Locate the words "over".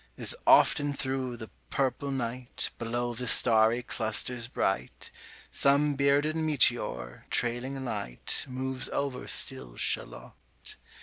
8.89-9.27